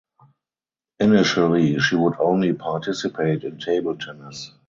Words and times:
Initially 0.99 1.77
she 1.77 1.95
would 1.95 2.15
only 2.17 2.53
participate 2.53 3.43
in 3.43 3.59
table 3.59 3.95
tennis. 3.95 4.51